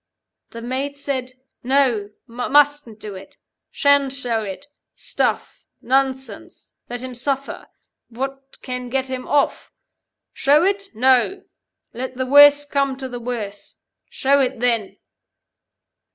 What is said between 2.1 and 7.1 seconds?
Mustn't do it. Shan't show it. Stuff. Nonsense. Let